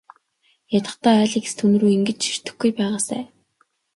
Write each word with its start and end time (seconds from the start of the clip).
Ядахдаа 0.77 1.17
Алекс 1.25 1.53
түүнрүү 1.59 1.91
ингэж 1.97 2.17
ширтэхгүй 2.29 2.71
байгаасай. 2.79 3.21